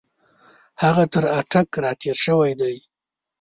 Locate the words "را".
1.83-1.91